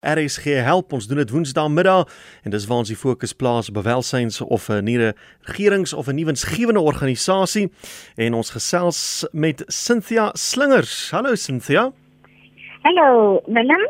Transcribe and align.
RSG 0.00 0.44
help 0.64 0.92
ons 0.96 1.06
doen 1.06 1.18
dit 1.20 1.30
woensdaagmiddag 1.30 2.08
en 2.42 2.52
dis 2.54 2.66
waar 2.66 2.78
ons 2.80 2.88
die 2.88 2.96
fokus 2.96 3.34
plaas 3.36 3.68
op 3.68 3.82
welsyns 3.84 4.40
of 4.40 4.68
'n 4.68 4.84
nuwe 4.84 5.14
regerings 5.42 5.92
of 5.92 6.08
'n 6.08 6.14
nuwensgewende 6.14 6.80
organisasie 6.80 7.70
en 8.16 8.34
ons 8.34 8.50
gesels 8.50 9.26
met 9.32 9.62
Cynthia 9.66 10.30
Slingers. 10.32 11.10
Hallo 11.10 11.34
Cynthia. 11.34 11.92
Hallo 12.82 13.42
Willem. 13.46 13.88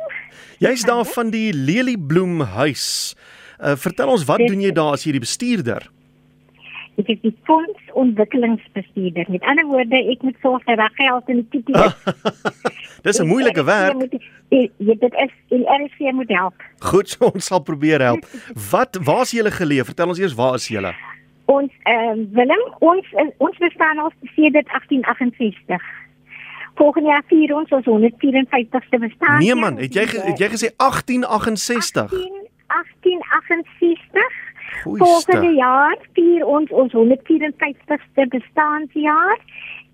Jy's 0.58 0.82
daar 0.82 1.04
van 1.04 1.30
die 1.30 1.52
Leliebloem 1.52 2.40
huis. 2.40 3.14
Uh, 3.60 3.76
vertel 3.76 4.08
ons 4.08 4.24
wat 4.24 4.38
doen 4.38 4.60
jy 4.60 4.72
daar 4.72 4.92
as 4.92 5.04
jy 5.04 5.12
die 5.12 5.20
bestuurder? 5.20 5.90
Ek 7.00 7.08
is 7.14 7.20
die 7.22 7.32
fondsontwikkelingsbestuurder. 7.48 9.26
Met 9.32 9.44
ander 9.48 9.66
woorde, 9.70 10.00
ek 10.12 10.24
moet 10.26 10.36
sorg 10.44 10.64
dat 10.68 10.76
daar 10.80 10.92
geld 10.98 11.28
in 11.32 11.36
die 11.42 11.48
titel 11.54 11.84
is. 11.84 11.94
Dis 13.06 13.20
'n 13.22 13.26
moeilike 13.30 13.64
werk. 13.64 14.18
Jy 14.50 14.96
dit 15.04 15.14
is 15.24 15.32
en 15.56 15.62
RC 15.84 16.12
moet 16.12 16.28
help. 16.28 16.54
Goed, 16.78 17.08
so 17.08 17.30
ons 17.32 17.46
sal 17.46 17.62
probeer 17.62 18.00
help. 18.04 18.26
Wat 18.70 18.98
waar's 19.04 19.30
julle 19.30 19.50
geleef? 19.50 19.84
Vertel 19.92 20.12
ons 20.12 20.18
eers 20.18 20.34
waar 20.34 20.54
is 20.54 20.68
julle? 20.68 20.92
Ons 21.44 21.72
ehm 21.82 22.20
uh, 22.20 22.26
Willem, 22.36 22.64
ons 22.78 23.06
ons 23.38 23.56
bestaan 23.58 23.98
al 23.98 24.12
sedert 24.34 24.68
1868. 24.68 25.82
Volgende 26.74 27.08
jaar 27.08 27.24
vier 27.26 27.54
ons 27.56 27.70
ons 27.70 27.86
154ste 27.86 28.98
bestaan. 28.98 29.38
Nee 29.38 29.54
man, 29.54 29.78
het 29.78 29.94
jy 29.94 30.04
het 30.04 30.38
jy 30.38 30.48
gesê 30.52 30.68
1868? 30.76 32.12
18, 32.70 33.18
1868. 33.32 34.49
Volgende 34.82 35.54
jaar 35.54 35.98
vier 36.12 36.46
ons 36.46 36.70
ons 36.70 36.92
154ste 36.92 38.26
bestaanjaar 38.28 39.38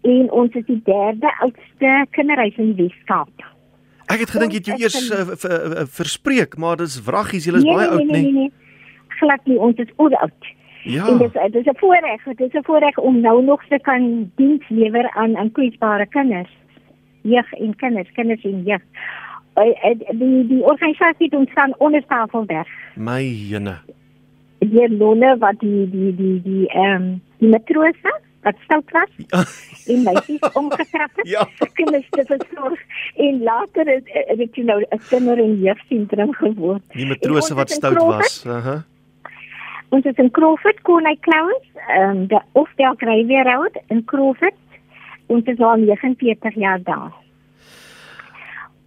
en 0.03 0.31
ons 0.31 0.55
is 0.55 0.67
die 0.67 0.81
derde 0.85 1.33
oudste 1.41 2.07
kinderhuis 2.11 2.57
in 2.57 2.75
die 2.75 2.87
Weskaap. 2.87 3.47
Ek 4.07 4.23
het 4.23 4.31
gedink 4.31 4.55
jy 4.55 4.61
het 4.61 4.69
jou 4.71 4.77
eers 4.79 4.99
uh, 5.11 5.25
uh, 5.35 5.87
verspreek, 5.91 6.55
maar 6.63 6.79
dis 6.79 7.01
wraggies, 7.03 7.49
julle 7.49 7.59
is 7.59 7.67
nee, 7.67 7.75
baie 7.75 7.89
nee, 7.89 7.97
oud, 7.97 8.13
nee. 8.13 8.23
Nee, 8.23 8.33
nee, 8.33 8.53
nee. 8.53 9.17
Glad 9.19 9.43
nie, 9.51 9.59
ons 9.59 9.81
is 9.83 9.91
oud. 9.97 10.53
Ja. 10.87 11.09
En 11.11 11.19
dis 11.19 11.35
dis 11.51 11.67
'n 11.67 11.79
voorreg, 11.83 12.23
dit 12.23 12.41
is 12.41 12.53
'n 12.53 12.63
voorreg 12.63 12.99
om 12.99 13.21
nou 13.21 13.43
nog 13.45 13.65
te 13.69 13.79
kan 13.83 14.31
diens 14.37 14.69
lewer 14.69 15.11
aan 15.11 15.37
aan 15.37 15.53
kwesbare 15.53 16.07
kinders. 16.07 16.53
Jeug 17.23 17.53
en 17.53 17.77
kinders, 17.77 18.13
kinders 18.13 18.45
en 18.45 18.63
jeug. 18.63 18.83
Die 20.11 20.47
die 20.47 20.63
organisasie 20.63 21.29
doen 21.29 21.49
staan 21.51 21.75
onder 21.79 22.07
Tafelberg. 22.07 22.69
My 22.95 23.23
jene 23.23 23.79
die 24.59 24.89
lonne 24.89 25.37
wat 25.39 25.61
die 25.61 25.87
die 25.91 26.13
die 26.17 26.41
die 26.43 26.67
ehm 26.69 26.95
um, 26.95 27.21
die 27.39 27.49
matrose 27.49 28.13
wat 28.47 28.57
stout 28.65 28.91
was 28.95 29.11
en 29.93 30.03
my 30.07 30.15
sies 30.27 30.45
omgetrap 30.55 31.11
het. 31.17 31.29
Ja. 31.29 31.49
Kinders 31.79 32.07
te 32.11 32.25
versorg 32.27 32.81
en 33.17 33.43
later 33.43 33.89
is 33.97 34.05
dit 34.39 34.61
jy 34.61 34.65
nou 34.65 34.81
'n 34.83 35.01
kinder 35.09 35.39
en 35.39 35.57
jeugsentrum 35.63 36.35
geword. 36.35 36.83
Die 36.95 37.07
matrose 37.07 37.55
wat 37.55 37.71
stout 37.71 38.03
was. 38.03 38.45
Aha. 38.47 38.59
Uh 38.59 38.65
-huh. 38.65 38.83
Ons 39.89 40.05
is 40.05 40.19
in 40.19 40.31
Crawford, 40.31 40.83
Konai 40.83 41.17
Clowns, 41.21 41.67
ehm 41.89 42.11
um, 42.11 42.27
die 42.27 42.41
Ofdel 42.53 42.95
Graveyard 42.97 43.47
Road 43.47 43.83
in 43.89 44.05
Crawford. 44.05 44.55
Ons 45.27 45.45
is 45.45 45.59
al 45.59 45.77
49 45.77 46.55
jaar 46.55 46.83
daar. 46.83 47.13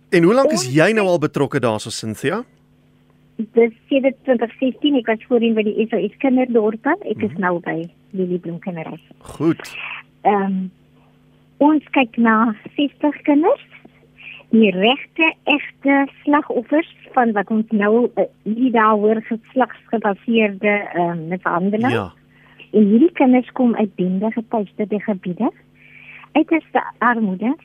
En 0.09 0.23
hoe 0.23 0.33
lank 0.33 0.51
is 0.51 0.65
jy 0.73 0.91
nou 0.91 1.07
al 1.07 1.19
betrokke 1.19 1.59
daarso 1.59 1.89
Cynthia? 1.89 2.43
Dis 3.55 3.73
sedert 3.87 4.17
2016 4.27 4.99
ek 4.99 5.07
was 5.07 5.23
voorheen 5.29 5.55
by 5.55 5.63
die 5.67 5.87
SOS 5.87 6.15
kinderdorp 6.23 6.87
ek 6.91 7.23
is 7.23 7.31
mm. 7.35 7.41
nou 7.45 7.55
by 7.63 7.77
Liliebloem 8.17 8.59
kinderhuis 8.63 9.03
goed. 9.37 9.61
Ehm 10.27 10.45
um, 10.45 10.59
ons 11.59 11.83
kyk 11.91 12.15
na 12.15 12.53
60 12.77 13.17
kinders. 13.27 13.63
Die 14.55 14.69
regte 14.71 15.25
egte 15.51 15.95
slagoffers 16.23 16.91
van 17.13 17.33
wat 17.35 17.51
ons 17.51 17.67
nou 17.75 18.07
uh, 18.07 18.23
nie 18.47 18.71
daaroor 18.71 19.19
geslagsgebaseerde 19.27 20.75
ehm 20.93 21.09
um, 21.09 21.25
mishandeling. 21.33 21.95
Ja. 21.95 22.07
En 22.71 22.85
hierdie 22.85 23.11
kinders 23.19 23.51
kom 23.59 23.75
uit 23.75 23.95
bende 23.95 24.31
getuiste 24.31 24.87
gebiede 25.07 25.51
uit 26.31 26.49
die 26.49 26.81
armoede 26.97 27.55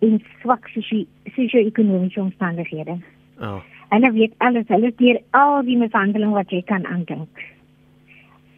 en 0.00 0.22
swak 0.40 0.68
sosio-ekonomiese 0.68 2.20
omstandighede. 2.20 2.98
Oh 3.40 3.60
Hulle 3.90 4.12
weet 4.14 4.34
alles, 4.38 4.68
hulle 4.70 4.92
deur 4.96 5.18
al 5.30 5.62
die 5.66 5.76
mishandeling 5.76 6.34
wat 6.36 6.52
jy 6.54 6.62
kan 6.66 6.86
aandink. 6.86 7.46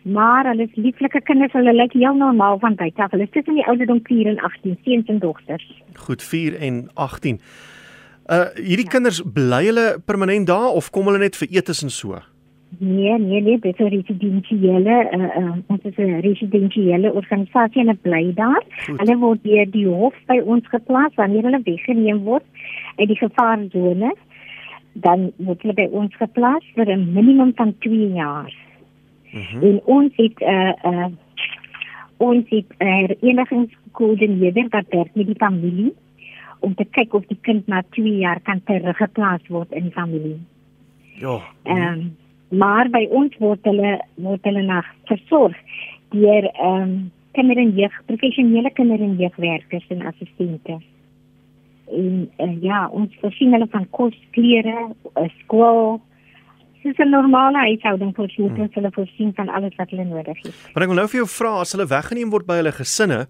Maar 0.03 0.49
hulle 0.51 0.67
is 0.67 0.75
lieflike 0.75 1.23
kinders, 1.29 1.55
hulle 1.57 1.73
lyk 1.73 1.95
heel 1.97 2.17
normaal 2.19 2.59
van 2.59 2.75
buite 2.75 3.03
af. 3.03 3.13
Hulle 3.15 3.29
is 3.29 3.35
tussen 3.35 3.55
die 3.55 3.67
ouderdom 3.71 4.01
4 4.09 4.33
en 4.35 4.41
18, 4.41 4.79
seuns 4.85 5.13
en 5.15 5.23
dogters. 5.23 5.69
Goed, 6.07 6.23
4 6.23 6.59
en 6.59 6.83
18. 6.95 7.41
Uh 8.31 8.45
hierdie 8.55 8.87
ja. 8.87 8.93
kinders 8.97 9.23
bly 9.35 9.65
hulle 9.67 9.87
permanent 10.07 10.47
daar 10.47 10.71
of 10.79 10.91
kom 10.95 11.09
hulle 11.11 11.19
net 11.19 11.37
vir 11.37 11.49
etes 11.59 11.83
en 11.83 11.91
so? 11.91 12.21
Nee, 12.79 13.19
nee, 13.19 13.41
nee, 13.41 13.59
dit 13.59 13.65
is 13.65 13.79
'n 13.79 13.91
residensiële 13.95 14.97
uh 15.17 15.31
uh 15.41 15.57
ons 15.67 15.83
is 15.83 15.97
'n 15.97 16.21
residensiële 16.21 17.13
organisasie 17.13 17.81
en 17.81 17.87
hulle 17.87 17.99
bly 18.03 18.33
daar. 18.35 18.63
Goed. 18.87 18.99
Hulle 19.01 19.17
word 19.19 19.43
deur 19.43 19.71
die 19.71 19.87
hof 19.87 20.15
by 20.27 20.39
ons 20.45 20.69
geplaas 20.69 21.15
wanneer 21.15 21.43
hulle 21.43 21.61
weggeneem 21.65 22.23
word 22.23 22.45
uit 22.97 23.09
die 23.09 23.19
gevaarsone 23.19 24.15
dan 24.93 25.33
word 25.37 25.63
hulle 25.63 25.75
by 25.75 25.89
ons 25.91 26.17
geplaas 26.17 26.65
vir 26.75 26.91
'n 26.91 27.13
minimum 27.15 27.53
van 27.57 27.75
2 27.79 28.13
jaar. 28.13 28.53
Mm 29.33 29.41
-hmm. 29.41 29.63
En 29.63 29.81
ons 29.85 30.13
het 30.17 30.39
'n 30.41 30.45
uh, 30.45 30.69
eh, 30.69 30.75
uh, 30.85 31.05
eh, 31.05 31.11
ons 32.17 32.45
het 32.49 32.69
'n 32.79 32.87
uh, 32.87 33.09
enigingskoördineerder 33.21 34.67
wat 34.69 34.89
werk 34.89 35.15
met 35.15 35.27
die 35.27 35.43
familie 35.47 35.95
om 36.61 36.75
te 36.75 36.85
kyk 36.85 37.15
of 37.15 37.27
die 37.27 37.39
kind 37.41 37.67
na 37.67 37.83
2 37.91 38.17
jaar 38.17 38.41
kan 38.41 38.63
teruggeplaas 38.65 39.47
word 39.49 39.73
in 39.73 39.83
die 39.83 39.93
familie. 39.93 40.41
Ja. 41.15 41.41
Ehm 41.63 41.93
um, 41.93 42.17
maar 42.49 42.91
by 42.91 43.07
ons 43.11 43.37
word 43.39 43.65
hulle 43.65 44.01
word 44.15 44.45
hulle 44.45 44.63
na 44.63 44.85
versorg 45.05 45.57
deur 46.09 46.45
ehm 46.53 46.83
um, 46.83 47.11
kinder 47.33 47.57
en 47.57 47.71
jeug 47.77 47.95
professionele 48.07 48.71
kinder 48.73 49.01
en 49.01 49.17
jeugwerkers 49.17 49.87
en 49.89 50.07
assistente 50.07 50.79
en 51.93 52.31
uh, 52.39 52.63
ja, 52.63 52.87
ons 52.93 53.13
voorsien 53.21 53.53
hulle 53.53 53.69
van 53.73 53.85
kos, 53.91 54.17
klere, 54.37 54.89
uh, 55.13 55.29
skool. 55.43 56.01
Dis 56.83 56.99
'n 56.99 57.11
normale 57.11 57.59
huishouding 57.69 58.17
hulle, 58.17 58.49
hmm. 58.49 58.69
hulle 58.75 58.91
voorsien 58.91 59.35
van 59.35 59.49
alles 59.49 59.77
wat 59.77 59.91
hulle 59.91 60.05
nodig 60.05 60.39
het. 60.43 60.55
Maar 60.75 60.83
ek 60.83 60.91
wil 60.91 60.99
nou 60.99 61.09
vir 61.09 61.21
jou 61.21 61.29
vra 61.29 61.61
as 61.61 61.73
hulle 61.73 61.87
weggeneem 61.87 62.31
word 62.31 62.47
by 62.47 62.59
hulle 62.59 62.73
gesinne, 62.73 63.27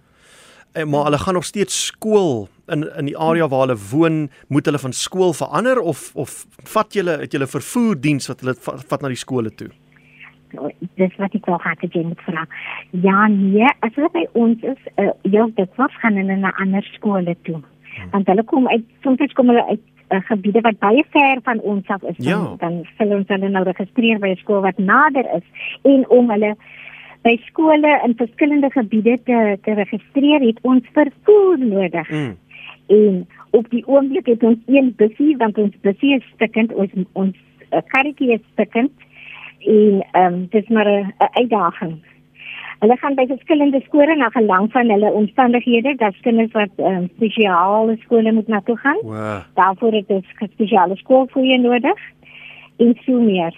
en 0.72 0.80
eh, 0.80 0.88
maar 0.88 1.04
hulle 1.04 1.18
gaan 1.18 1.34
nog 1.34 1.44
steeds 1.44 1.86
skool 1.86 2.48
in 2.72 2.86
in 2.96 3.10
die 3.10 3.18
area 3.18 3.48
waar 3.48 3.66
hulle 3.66 3.78
woon, 3.90 4.30
moet 4.48 4.64
hulle 4.64 4.78
van 4.78 4.92
skool 4.92 5.32
verander 5.32 5.80
of 5.80 6.12
of 6.14 6.46
vat 6.74 6.94
julle 6.94 7.18
het 7.20 7.32
julle 7.32 7.46
vervoerdiens 7.46 8.28
wat 8.32 8.40
hulle 8.40 8.54
vat, 8.54 8.84
vat 8.88 9.02
na 9.02 9.08
die 9.08 9.24
skole 9.26 9.50
toe? 9.50 9.68
Nou, 10.52 10.70
dis 10.96 11.16
wat 11.16 11.34
ek 11.34 11.48
ook 11.48 11.64
het 11.64 11.78
gedoen 11.80 12.08
met 12.08 12.20
vra. 12.20 12.46
Ja, 12.90 13.26
nee, 13.26 13.68
as 13.80 13.94
hulle 13.94 14.10
by 14.12 14.24
ons 14.32 14.60
is, 14.62 14.80
uh, 14.96 15.12
ja, 15.22 15.46
dit 15.56 15.76
was 15.76 15.94
gaan 16.00 16.16
hulle 16.16 16.36
na 16.36 16.52
ander 16.60 16.84
skole 16.96 17.36
toe 17.42 17.60
want 18.10 18.26
hulle 18.26 18.44
kom 18.44 18.68
uit 18.68 18.84
soms 19.02 19.32
kom 19.32 19.48
hulle 19.48 19.64
uit 19.66 19.80
uh, 20.10 20.20
gebiede 20.28 20.60
wat 20.60 20.78
baie 20.78 21.04
ver 21.10 21.40
van 21.42 21.60
ons 21.60 21.86
af 21.86 22.02
is. 22.02 22.16
Ja. 22.18 22.36
dan, 22.36 22.56
dan 22.58 22.84
sal 22.98 23.16
ons 23.16 23.28
hulle 23.28 23.48
nou 23.48 23.64
registreer 23.64 24.18
by 24.18 24.28
'n 24.34 24.42
skool 24.44 24.60
wat 24.60 24.78
nader 24.78 25.26
is. 25.36 25.46
En 25.82 26.08
om 26.08 26.30
hulle 26.30 26.56
by 27.22 27.36
skole 27.46 28.00
in 28.04 28.14
verskillende 28.16 28.70
gebiede 28.70 29.18
te 29.24 29.58
te 29.62 29.74
registreer 29.74 30.40
het 30.40 30.58
ons 30.62 30.84
vervoer 30.92 31.58
nodig. 31.58 32.10
Mm. 32.10 32.36
en 32.86 33.28
op 33.50 33.70
die 33.70 33.86
oomblik 33.86 34.26
het 34.26 34.42
ons 34.42 34.58
een 34.66 34.92
busie 34.96 35.36
want 35.36 35.58
ons 35.58 35.74
busie 35.80 36.16
is 36.16 36.24
stukkend 36.34 36.72
ons 36.72 36.90
ons 37.12 37.36
uh, 37.70 37.80
karretjie 37.94 38.32
is 38.32 38.44
stukkend 38.52 38.92
en 39.60 40.00
ehm 40.12 40.34
um, 40.34 40.46
dis 40.50 40.68
maar 40.68 40.88
'n 40.90 41.12
uitdaging 41.18 41.94
Hulle 42.82 42.96
gaan 42.98 43.14
by 43.14 43.28
verskillende 43.30 43.78
skole 43.84 44.14
na 44.18 44.28
gelang 44.34 44.64
van 44.72 44.88
hulle 44.90 45.10
omstandighede, 45.14 45.94
dat 46.00 46.16
kinders 46.26 46.50
wat 46.56 46.80
um, 46.82 47.04
spesiale 47.16 47.94
skole 48.02 48.32
moet 48.34 48.48
na 48.50 48.58
toe 48.66 48.76
gaan. 48.76 48.98
Wow. 49.02 49.44
Daarvoor 49.54 49.92
het 50.00 50.10
ons 50.10 50.32
spesiale 50.54 50.96
skool 50.98 51.28
vir 51.30 51.44
hulle 51.44 51.60
nodig. 51.62 52.00
En 52.82 52.96
so 53.04 53.20
meer. 53.22 53.54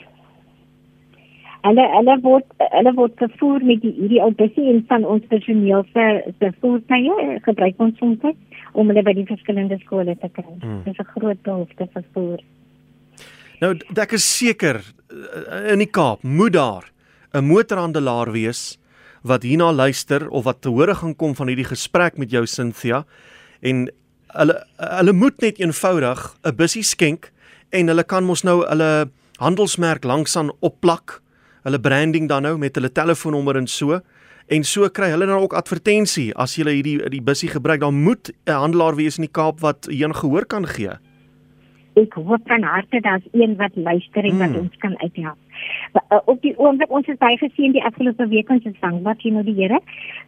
Hulle 1.65 1.87
hulle 1.95 2.19
word 2.21 2.67
hulle 2.77 2.93
word 2.99 3.17
vervoer 3.23 3.65
met 3.65 3.81
die 3.81 3.95
hierdie 3.97 4.21
oubusie 4.21 4.67
en 4.75 4.85
van 4.93 5.09
ons 5.15 5.25
personeel 5.33 5.87
se 5.95 6.07
se 6.43 6.53
voertuie 6.61 7.41
gebruik 7.49 7.81
ons 7.81 7.97
soms 8.03 8.29
om 8.75 8.93
hulle 8.93 9.07
by 9.09 9.17
die 9.17 9.27
verskillende 9.33 9.81
skole 9.87 10.19
te 10.21 10.29
kry. 10.37 10.51
Mm. 10.61 10.83
Dit 10.85 10.93
is 10.93 11.01
'n 11.01 11.13
groot 11.17 11.43
behoefte 11.43 11.89
vir 11.89 12.03
vervoer. 12.03 12.45
Nou, 13.61 13.73
ek 13.97 14.13
is 14.13 14.29
seker 14.37 14.85
eh, 15.09 15.73
in 15.73 15.79
die 15.79 15.89
Kaap 15.89 16.23
moet 16.23 16.53
daar 16.53 16.85
'n 17.33 17.49
motorhandelaar 17.49 18.33
wees 18.33 18.77
wat 19.25 19.43
hierna 19.43 19.73
luister 19.73 20.29
of 20.31 20.45
wat 20.45 20.61
te 20.63 20.69
hore 20.73 20.95
gaan 20.95 21.17
kom 21.17 21.35
van 21.35 21.49
hierdie 21.49 21.69
gesprek 21.69 22.19
met 22.21 22.31
jou 22.31 22.45
Cynthia 22.47 23.05
en 23.65 23.87
hulle 24.35 24.57
hulle 24.77 25.13
moet 25.13 25.41
net 25.41 25.61
eenvoudig 25.61 26.37
'n 26.45 26.57
bussie 26.57 26.83
skenk 26.85 27.33
en 27.73 27.89
hulle 27.89 28.05
kan 28.05 28.25
mos 28.25 28.45
nou 28.45 28.63
hulle 28.69 29.11
handelsmerk 29.41 30.05
langsaan 30.05 30.53
opplak 30.61 31.21
hulle 31.65 31.81
branding 31.81 32.29
dan 32.29 32.43
nou 32.43 32.59
met 32.59 32.75
hulle 32.77 32.93
telefoonnommer 32.93 33.57
en 33.57 33.67
so 33.67 34.01
en 34.49 34.65
so 34.65 34.89
kry 34.89 35.09
hulle 35.11 35.27
dan 35.27 35.41
ook 35.41 35.55
advertensie 35.55 36.35
as 36.37 36.57
jy 36.57 36.65
hierdie 36.69 37.09
die 37.11 37.23
bussie 37.23 37.49
gebruik 37.49 37.81
dan 37.81 37.95
moet 37.95 38.31
'n 38.47 38.53
handelaar 38.53 38.95
wees 38.97 39.19
in 39.19 39.25
die 39.25 39.33
Kaap 39.33 39.61
wat 39.61 39.87
hier 39.91 40.13
gehoor 40.15 40.45
kan 40.47 40.67
gee 40.67 40.93
ek 41.97 42.15
hoop 42.15 42.43
van 42.47 42.63
harte 42.63 43.01
daar's 43.01 43.23
een 43.33 43.57
wat 43.57 43.71
luister 43.75 44.25
en 44.25 44.39
wat 44.39 44.51
Mm. 44.51 44.57
ons 44.57 44.77
kan 44.79 44.99
uithelp. 44.99 45.39
Uh, 45.95 46.19
Op 46.25 46.43
die 46.43 46.55
oomblik 46.59 46.91
ons 46.91 47.07
is 47.07 47.19
baie 47.19 47.37
geseën 47.39 47.73
die 47.73 47.85
afgelope 47.85 48.27
week 48.29 48.51
ons 48.51 48.65
is 48.65 48.79
dankbaar 48.81 49.17
teenoor 49.17 49.45
die 49.47 49.55
Here 49.55 49.79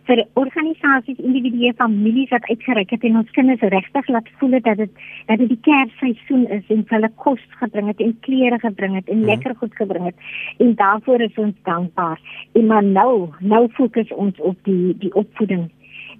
vir 0.06 0.22
organisasies, 0.34 1.18
individue, 1.18 1.72
families 1.74 2.30
wat 2.30 2.46
uitgereik 2.50 2.90
het 2.90 3.04
en 3.04 3.16
ons 3.16 3.30
kinders 3.30 3.60
regtig 3.60 4.08
laat 4.08 4.28
voel 4.38 4.60
dat 4.60 4.76
dit 4.76 4.90
dat 5.26 5.38
dit 5.38 5.48
die 5.48 5.60
Kersseisoen 5.66 6.46
is 6.58 6.64
en 6.68 6.84
hulle 6.88 7.10
kos 7.16 7.42
gebring 7.60 7.88
het 7.90 8.00
en 8.00 8.16
klere 8.20 8.58
gebring 8.62 8.94
het 8.94 9.08
en 9.08 9.18
Mhm. 9.18 9.26
lekker 9.26 9.54
goed 9.56 9.74
gebring 9.76 10.04
het. 10.04 10.14
En 10.58 10.74
daarvoor 10.74 11.20
is 11.20 11.34
ons 11.36 11.54
dankbaar. 11.62 12.20
En 12.54 12.66
maar 12.66 12.84
nou, 12.84 13.28
nou 13.40 13.68
fokus 13.68 14.12
ons 14.12 14.40
op 14.40 14.56
die 14.62 14.94
die 14.98 15.14
opvoeding, 15.14 15.70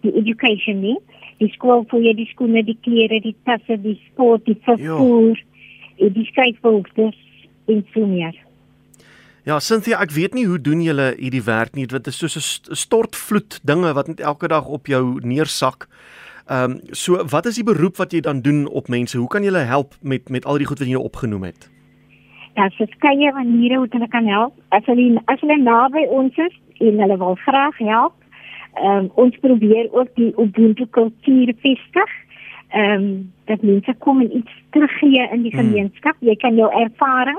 die 0.00 0.12
education 0.14 0.80
nie. 0.80 0.98
Die 1.38 1.48
skool 1.52 1.84
vir 1.88 2.00
jy 2.00 2.14
die 2.14 2.26
skoene, 2.32 2.64
die 2.64 2.78
klere, 2.80 3.20
die 3.20 3.36
tasse, 3.44 3.80
die 3.82 4.00
sport, 4.10 4.44
die 4.44 4.58
vervoer, 4.62 5.38
en 5.98 6.12
die 6.12 6.24
skryfbehoeftes 6.24 7.16
en 7.66 7.84
so 7.94 8.06
meer. 8.06 8.34
Ja, 9.46 9.60
Cynthia, 9.62 10.00
ek 10.02 10.10
weet 10.10 10.34
nie 10.34 10.46
hoe 10.48 10.58
doen 10.58 10.80
julle 10.82 11.12
hierdie 11.20 11.44
werk 11.46 11.76
nie. 11.78 11.86
Dit 11.86 12.06
is 12.10 12.18
soos 12.18 12.34
'n 12.36 12.40
st- 12.42 12.76
stortvloed 12.76 13.60
dinge 13.62 13.92
wat 13.94 14.08
net 14.08 14.20
elke 14.20 14.48
dag 14.48 14.66
op 14.66 14.86
jou 14.86 15.20
neersak. 15.22 15.86
Ehm 16.50 16.70
um, 16.70 16.80
so 16.92 17.22
wat 17.30 17.46
is 17.46 17.54
die 17.54 17.64
beroep 17.64 17.96
wat 17.96 18.12
jy 18.12 18.20
dan 18.20 18.40
doen 18.42 18.66
op 18.66 18.88
mense? 18.88 19.18
Hoe 19.18 19.28
kan 19.28 19.42
jy 19.42 19.48
hulle 19.50 19.64
help 19.64 19.94
met 20.02 20.28
met 20.30 20.44
al 20.44 20.58
die 20.58 20.66
goed 20.66 20.78
wat 20.78 20.88
jy 20.88 20.94
nou 20.94 21.04
opgenoem 21.04 21.42
het? 21.44 21.70
Daar's 22.54 22.74
verskeie 22.76 23.32
maniere 23.32 23.76
hoe 23.76 23.86
hulle 23.90 24.08
kan 24.08 24.26
help. 24.26 24.54
As 24.70 24.84
hulle 24.86 25.20
as 25.26 25.40
hulle 25.40 25.58
naby 25.62 26.06
ons 26.10 26.36
is 26.36 26.54
en 26.80 26.98
hulle 27.00 27.18
wil 27.18 27.34
graag 27.46 27.78
help, 27.78 28.14
ehm 28.74 28.98
um, 28.98 29.10
ons 29.14 29.36
probeer 29.40 29.88
ook 29.92 30.08
die 30.16 30.32
Ubuntu 30.38 30.86
kultuur 30.90 31.54
vestig. 31.62 32.10
Ehm 32.74 32.92
um, 33.02 33.32
dat 33.46 33.62
mense 33.62 33.94
kom 33.98 34.20
en 34.20 34.36
iets 34.36 34.52
teruggee 34.70 35.28
in 35.32 35.42
die 35.42 35.52
Hmm. 35.54 35.60
gemeenskap. 35.70 36.16
Jy 36.20 36.34
kan 36.36 36.54
jou 36.56 36.70
ervaring 36.82 37.38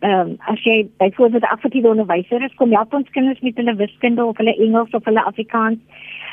ehm 0.00 0.20
um, 0.20 0.36
as 0.38 0.62
jy 0.64 0.88
byvoorbeeld 0.96 1.42
'n 1.42 1.54
affektiewe 1.54 1.88
onderwyser 1.88 2.42
is, 2.42 2.54
kom 2.54 2.72
help 2.72 2.94
ons 2.94 3.10
kinders 3.10 3.40
met 3.40 3.56
hulle 3.56 3.74
wiskunde 3.74 4.24
of 4.24 4.36
hulle 4.36 4.56
Engels 4.56 4.90
of 4.90 5.04
hulle 5.04 5.22
Afrikaans. 5.24 5.78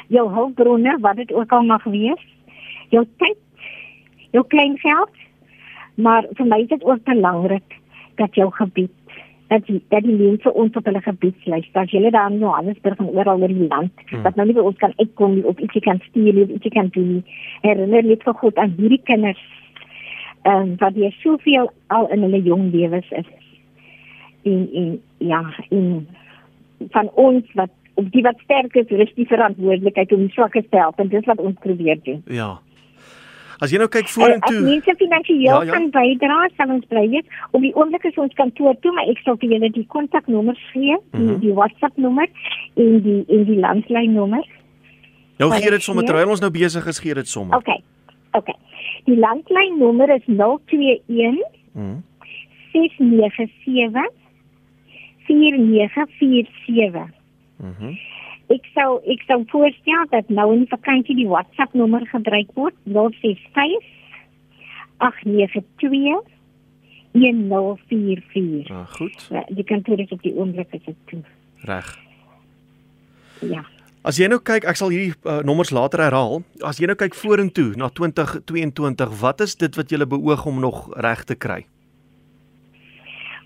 Jou 0.08 0.30
hulpbronne, 0.34 0.98
wat 1.00 1.16
dit 1.16 1.34
ook 1.34 1.52
al 1.52 1.64
mag 1.64 1.84
wees. 1.84 2.24
Jou 2.90 3.06
tyd, 3.18 3.38
jou 4.32 4.46
klein 4.48 4.78
geld. 4.78 5.16
Maar 5.96 6.26
vir 6.34 6.46
my 6.46 6.60
is 6.62 6.68
dit 6.68 6.84
ook 6.84 7.04
belangrik 7.04 7.76
dat 8.16 8.36
jou 8.36 8.52
gebied 8.52 8.92
dat 9.48 9.66
die, 9.66 9.82
dat 9.88 10.04
die 10.04 10.16
mense 10.16 10.54
ons 10.54 10.76
op 10.76 10.86
hulle 10.86 11.02
gebied 11.02 11.46
luister. 11.46 11.82
As 11.82 11.92
jy 11.92 12.10
daar 12.12 12.32
in 12.32 12.40
Johannesburg 12.40 13.00
en 13.00 13.12
oral 13.16 13.42
oor 13.42 13.54
die 13.54 13.68
land 13.68 13.92
Hmm. 14.10 14.22
wat 14.22 14.36
nou 14.36 14.46
nie 14.48 14.56
by 14.56 14.64
ons 14.64 14.78
kan 14.78 14.94
uitkom 14.98 15.36
nie 15.36 15.46
of 15.46 15.60
ietsie 15.60 15.82
kan 15.82 16.00
stuur 16.10 16.34
nie 16.34 16.44
of 16.44 16.50
ietsie 16.50 16.72
kan 16.72 16.88
doen 16.92 17.14
nie. 17.14 17.24
Herinner 17.62 18.04
net 18.04 18.24
vir 18.24 18.34
God 18.34 18.58
aan 18.58 18.76
hierdie 18.78 19.02
kinders 19.04 19.44
ehm 20.44 20.62
um, 20.62 20.76
wat 20.80 20.96
jy 20.96 21.12
soveel 21.24 21.72
al 21.88 22.08
in 22.12 22.22
hulle 22.22 22.42
jong 22.44 22.72
lewens 22.72 23.12
is. 23.12 23.26
En 24.44 24.70
en 24.74 25.02
ja, 25.18 25.42
en 25.70 26.08
van 26.90 27.10
ons 27.16 27.44
wat 27.54 27.70
op 27.98 28.12
die 28.12 28.22
wat 28.22 28.38
sterk 28.44 28.76
is, 28.76 28.90
rus 28.90 29.14
die 29.16 29.26
verantwoordelikheid 29.28 30.12
om 30.12 30.20
die 30.28 30.32
swakkes 30.32 30.66
te 30.70 30.78
help 30.78 31.00
en 31.00 31.08
dis 31.10 31.26
wat 31.26 31.40
ons 31.40 31.56
probeer 31.60 31.98
doen. 32.04 32.24
Ja. 32.28 32.60
As 33.60 33.72
jy 33.74 33.78
nou 33.82 33.88
kyk 33.90 34.04
En 34.06 34.06
As 34.06 34.14
vorentoe. 34.14 34.60
mense 34.62 34.94
finansiëel 34.98 35.42
Ja, 35.44 35.62
ja, 35.64 35.72
kan 35.72 35.90
bydra, 35.90 36.50
sal 36.58 36.70
ons 36.76 36.86
bly 36.86 37.08
weet. 37.10 37.26
Op 37.52 37.62
die 37.62 37.74
oomblik 37.76 38.04
is 38.04 38.18
ons 38.22 38.34
kantoor 38.34 38.76
toe, 38.82 38.92
maar 38.94 39.10
ek 39.10 39.18
sal 39.26 39.36
vir 39.42 39.50
julle 39.50 39.72
die 39.74 39.86
kontaknommers 39.90 40.62
gee, 40.74 40.98
die, 41.12 41.22
Mhm. 41.22 41.40
die 41.40 41.54
WhatsApp 41.54 41.98
nommer 41.98 42.28
en 42.76 43.02
die 43.02 43.26
en 43.28 43.44
die 43.46 43.58
landlyn 43.60 44.14
nommer. 44.14 44.46
Nou 45.40 45.52
gee 45.52 45.70
dit 45.70 45.80
is 45.80 45.84
sommer 45.86 46.04
terwyl 46.06 46.30
ons 46.30 46.40
nou 46.42 46.52
besig 46.52 46.86
is, 46.88 47.00
gee 47.00 47.14
dit 47.14 47.28
sommer. 47.28 47.58
OK. 47.58 47.82
OK. 48.34 48.54
Die 49.06 49.18
landlyn 49.18 49.78
nommer 49.80 50.10
is 50.16 50.22
021 50.28 51.42
Mm. 51.74 52.04
697 52.74 54.12
4947. 55.28 57.12
Mhm. 57.58 57.98
Ek 58.48 58.64
sou 58.74 59.02
ek 59.04 59.22
sou 59.28 59.44
voorstel 59.52 60.08
dat 60.10 60.30
nou 60.32 60.54
in 60.54 60.60
die 60.64 60.72
vakansie 60.72 61.16
die 61.16 61.28
WhatsApp 61.28 61.74
nommer 61.76 62.06
gebruik 62.08 62.48
word 62.56 62.76
065 62.88 63.84
892 65.04 66.24
1044. 67.12 68.70
Ah, 68.70 68.88
goed. 68.88 69.28
Ja, 69.30 69.44
Die 69.50 69.64
kantoor 69.64 70.00
is 70.00 70.10
op 70.10 70.22
die 70.22 70.36
oomblik 70.36 70.72
is 70.72 70.86
dit 70.86 70.96
toe. 71.06 71.24
Reg. 71.68 71.98
Ja. 73.42 73.66
As 74.08 74.16
jy 74.22 74.30
nou 74.32 74.40
kyk, 74.40 74.64
ek 74.70 74.78
sal 74.80 74.94
hierdie 74.94 75.16
uh, 75.28 75.42
nommers 75.44 75.74
later 75.76 76.00
herhaal. 76.06 76.44
As 76.64 76.80
jy 76.80 76.88
nou 76.88 76.96
kyk 76.96 77.18
vorentoe 77.18 77.74
na 77.80 77.90
2022, 77.92 79.18
wat 79.20 79.42
is 79.44 79.58
dit 79.60 79.76
wat 79.76 79.92
jy 79.92 80.06
beoog 80.08 80.46
om 80.48 80.62
nog 80.64 80.86
reg 80.96 81.26
te 81.28 81.36
kry? 81.36 81.66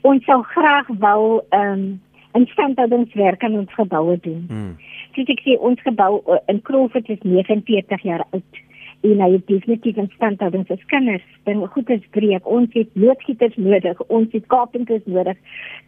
Ons 0.02 0.26
sou 0.26 0.42
graag 0.54 0.88
wou 1.00 1.42
ehm 1.50 1.74
um, 1.74 2.02
instandhoudingswerk 2.34 3.44
aan 3.44 3.58
ons 3.60 3.74
geboue 3.76 4.18
doen. 4.24 4.46
Mm. 4.50 4.76
Soos 5.16 5.32
ek 5.34 5.42
sê, 5.44 5.58
ons 5.60 5.82
gebou 5.84 6.22
uh, 6.24 6.38
in 6.48 6.62
Crawford 6.64 7.10
is 7.12 7.20
49 7.28 8.06
jaar 8.08 8.24
oud. 8.32 8.62
En 9.02 9.20
hy 9.20 9.32
het 9.34 9.48
definitief 9.50 9.98
instandhoudings 10.00 10.72
as 10.72 10.86
kinders. 10.94 11.26
Dan 11.44 11.66
goed 11.74 11.90
is 11.90 12.06
breek. 12.16 12.48
Ons 12.48 12.72
het 12.78 12.88
loodgieters 12.94 13.58
nodig. 13.58 14.00
Ons 14.08 14.32
het 14.32 14.48
carpenters 14.48 15.04
nodig. 15.06 15.38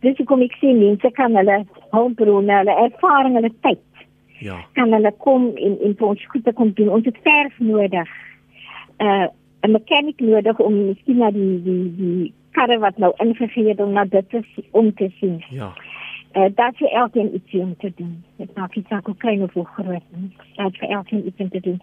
Dis 0.02 0.18
hoekom 0.20 0.44
ek 0.44 0.58
sê 0.60 0.74
mense 0.76 1.14
kan 1.16 1.38
hulle 1.40 1.62
hulpbronne, 1.94 2.60
hulle 2.64 2.78
ervaring, 2.90 3.40
hulle 3.40 3.54
tyd 3.62 3.82
Ja. 4.44 4.58
kan 4.76 4.92
hulle 4.92 5.12
kom 5.24 5.54
en 5.56 5.78
en 5.80 5.94
vir 5.96 6.08
ons 6.08 6.26
goed 6.28 6.44
te 6.44 6.52
kom 6.54 6.74
doen. 6.76 6.90
Ons 6.90 7.06
het 7.06 7.18
verf 7.24 7.60
nodig. 7.60 8.10
Uh 9.00 9.28
'n 9.64 9.72
mechanic 9.72 10.20
nodig 10.20 10.60
om 10.60 10.74
miskien 10.88 11.18
na 11.18 11.32
die 11.32 11.62
die 11.64 11.96
die 11.96 12.34
karre 12.58 12.78
wat 12.84 12.98
nou 12.98 13.12
ingegee 13.26 13.68
het 13.68 13.80
om 13.84 13.92
na 13.98 14.06
dit 14.06 14.30
te 14.30 14.42
om 14.72 14.94
te 14.96 15.10
sien. 15.20 15.44
Ja. 15.50 15.74
Uh 16.34 16.48
dat 16.58 16.78
vir 16.82 16.90
elkeen 16.90 17.36
iets 17.36 17.54
om 17.62 17.76
te 17.78 17.92
doen. 17.96 18.24
Dit 18.42 18.56
maak 18.58 18.76
nie 18.76 18.86
saak 18.90 19.06
hoe 19.06 19.18
klein 19.22 19.44
of 19.46 19.54
hoe 19.54 19.66
groot 19.76 20.08
nie. 20.16 20.32
Dat 20.56 20.78
vir 20.82 20.90
elkeen 20.90 21.28
iets 21.28 21.40
om 21.46 21.50
te 21.50 21.60
doen. 21.60 21.82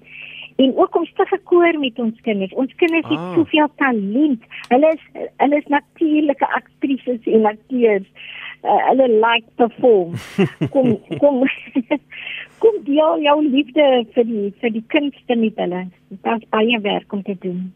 En 0.56 0.72
ook 0.76 0.96
om 0.96 1.04
te 1.04 1.24
gekoor 1.26 1.78
met 1.78 1.98
ons 1.98 2.20
kinders. 2.20 2.52
Ons 2.52 2.74
kinders 2.74 3.04
Ah. 3.04 3.10
het 3.10 3.34
soveel 3.38 3.68
talent. 3.76 4.42
Hulle 4.68 4.88
is 4.96 5.04
hulle 5.36 5.56
is 5.56 5.66
natuurlike 5.66 6.46
aktrises 6.58 7.22
en 7.24 7.44
akteurs. 7.46 8.08
Uh, 8.64 8.86
hulle 8.88 9.06
like 9.08 9.46
perform. 9.54 10.12
Kom 10.74 10.98
kom 11.18 11.44
kom 12.62 12.74
deel 12.84 13.20
jou 13.22 13.36
liefde 13.48 13.86
vir 14.14 14.24
die 14.24 14.52
vir 14.60 14.70
die 14.74 14.84
kunste 14.92 15.36
met 15.36 15.56
hulle. 15.56 15.86
Daar's 16.26 16.44
baie 16.50 16.80
werk 16.80 17.12
om 17.12 17.22
te 17.22 17.36
doen. 17.40 17.72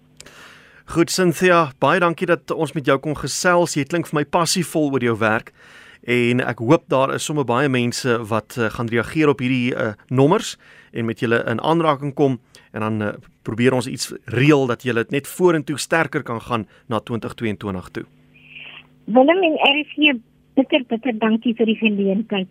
Goed 0.85 1.09
Cynthia, 1.11 1.71
baie 1.81 1.97
dankie 2.01 2.27
dat 2.29 2.51
ons 2.53 2.75
met 2.77 2.85
jou 2.85 2.99
kon 3.01 3.17
gesels. 3.17 3.73
Jy 3.73 3.87
klink 3.89 4.11
vir 4.11 4.19
my 4.19 4.23
passievol 4.29 4.91
oor 4.93 5.05
jou 5.05 5.15
werk 5.17 5.55
en 6.05 6.43
ek 6.45 6.61
hoop 6.61 6.85
daar 6.93 7.15
is 7.15 7.25
sommer 7.25 7.47
baie 7.49 7.71
mense 7.73 8.19
wat 8.29 8.59
uh, 8.61 8.69
gaan 8.75 8.91
reageer 8.93 9.33
op 9.33 9.41
hierdie 9.41 9.73
uh, 9.73 9.95
nommers 10.13 10.59
en 10.93 11.09
met 11.09 11.25
julle 11.25 11.39
in 11.49 11.63
aanraking 11.65 12.13
kom 12.13 12.37
en 12.77 12.85
dan 12.85 13.01
uh, 13.01 13.09
probeer 13.49 13.73
ons 13.73 13.89
iets 13.89 14.13
reël 14.37 14.69
dat 14.69 14.85
julle 14.85 15.07
net 15.09 15.25
vorentoe 15.25 15.81
sterker 15.81 16.23
kan 16.23 16.45
gaan 16.45 16.69
na 16.93 17.01
2022 17.01 17.91
toe. 17.97 18.05
Willem 19.09 19.43
en 19.49 19.57
RC 19.73 20.21
bitter 20.61 20.85
bitter 20.93 21.17
dankie 21.19 21.57
vir 21.57 21.73
die 21.73 21.81
geleentheid. 21.81 22.49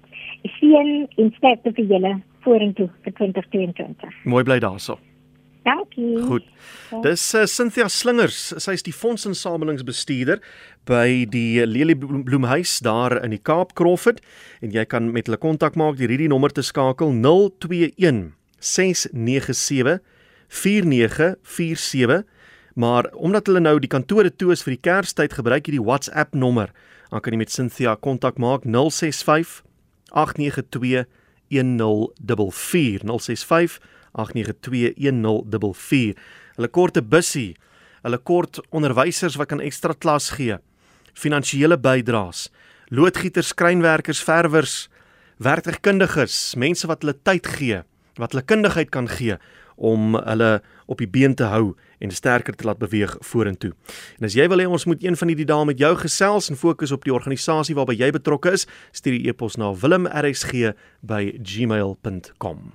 Seën 0.57 0.93
en 1.21 1.33
sterkte 1.37 1.77
vir 1.77 1.85
julle 1.85 2.17
vorentoe 2.41 2.89
vir 3.05 3.19
2022. 3.21 4.23
Mooi 4.25 4.43
bly 4.43 4.57
daarso. 4.57 4.97
Dankie. 5.63 6.17
Goed. 6.27 6.43
Dis 7.05 7.23
uh, 7.37 7.45
Cynthia 7.47 7.87
Slingers. 7.89 8.51
Sy 8.59 8.73
is 8.75 8.83
die 8.83 8.93
fondsinsamelingsbestuurder 8.95 10.41
by 10.89 11.23
die 11.31 11.63
Lelie 11.65 11.95
Bloem- 11.95 12.25
Bloemhuis 12.27 12.79
daar 12.83 13.15
in 13.23 13.31
die 13.31 13.39
Kaap 13.39 13.71
Crawford 13.79 14.19
en 14.61 14.73
jy 14.75 14.83
kan 14.91 15.07
met 15.15 15.29
hulle 15.29 15.39
kontak 15.39 15.77
maak 15.79 15.95
deur 16.01 16.11
hierdie 16.11 16.27
nommer 16.31 16.51
te 16.51 16.63
skakel 16.67 17.13
021 17.23 18.33
697 18.59 20.01
4947 20.51 22.23
maar 22.75 23.07
omdat 23.13 23.47
hulle 23.47 23.61
nou 23.63 23.77
die 23.79 23.89
kantore 23.91 24.31
toe 24.35 24.51
is 24.55 24.63
vir 24.65 24.75
die 24.75 24.83
Kerstyd 24.89 25.35
gebruik 25.37 25.67
hierdie 25.69 25.83
WhatsApp 25.85 26.35
nommer 26.35 26.73
dan 27.11 27.21
kan 27.21 27.33
jy 27.35 27.39
met 27.43 27.53
Cynthia 27.53 27.95
kontak 27.95 28.39
maak 28.41 28.65
065 28.67 29.61
892 30.11 31.05
1044 31.53 33.03
065 33.07 33.79
8921044. 34.13 36.13
Hulle 36.57 36.69
korte 36.69 37.01
bussie, 37.01 37.55
hulle 38.03 38.17
kort 38.17 38.59
onderwysers 38.69 39.35
wat 39.39 39.47
kan 39.53 39.61
ekstra 39.63 39.93
klas 39.93 40.29
gee, 40.37 40.57
finansiële 41.17 41.77
bydraes, 41.81 42.49
loodgieters, 42.93 43.47
skrynwerkers, 43.53 44.21
verwers, 44.23 44.89
werktuigkundiges, 45.43 46.55
mense 46.59 46.87
wat 46.87 47.01
hulle 47.03 47.17
tyd 47.25 47.47
gee, 47.57 47.81
wat 48.21 48.31
hulle 48.33 48.45
kundigheid 48.45 48.89
kan 48.93 49.07
gee 49.09 49.37
om 49.75 50.15
hulle 50.15 50.61
op 50.85 50.97
die 51.01 51.09
been 51.09 51.35
te 51.35 51.43
hou 51.49 51.75
en 52.03 52.11
sterker 52.11 52.55
te 52.55 52.65
laat 52.67 52.77
beweeg 52.77 53.17
vorentoe. 53.25 53.71
En 54.19 54.25
as 54.27 54.33
jy 54.37 54.47
wil 54.51 54.59
hê 54.61 54.67
ons 54.69 54.85
moet 54.89 55.03
een 55.03 55.17
van 55.17 55.27
hierdie 55.31 55.49
dae 55.49 55.65
met 55.65 55.79
jou 55.81 55.95
gesels 56.03 56.49
en 56.51 56.57
fokus 56.59 56.91
op 56.93 57.03
die 57.07 57.15
organisasie 57.15 57.75
waarby 57.77 57.95
jy 57.97 58.09
betrokke 58.13 58.49
is, 58.53 58.67
stuur 58.91 59.13
die 59.17 59.27
e-pos 59.31 59.55
na 59.57 59.73
wilmrsg@gmail.com. 59.73 62.73